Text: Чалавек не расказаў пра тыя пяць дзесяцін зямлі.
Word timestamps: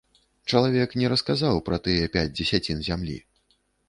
Чалавек 0.51 0.95
не 1.01 1.11
расказаў 1.11 1.59
пра 1.67 1.77
тыя 1.87 2.07
пяць 2.15 2.31
дзесяцін 2.39 2.81
зямлі. 2.89 3.19